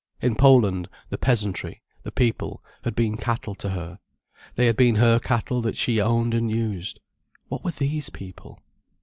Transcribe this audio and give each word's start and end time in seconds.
In 0.19 0.35
Poland, 0.35 0.89
the 1.11 1.17
peasantry, 1.19 1.83
the 2.01 2.11
people, 2.11 2.63
had 2.85 2.95
been 2.95 3.17
cattle 3.17 3.53
to 3.53 3.69
her, 3.69 3.99
they 4.55 4.65
had 4.65 4.75
been 4.75 4.95
her 4.95 5.19
cattle 5.19 5.61
that 5.61 5.77
she 5.77 6.01
owned 6.01 6.33
and 6.33 6.49
used. 6.49 6.99
What 7.49 7.63
were 7.63 7.69
these 7.69 8.09
people? 8.09 8.57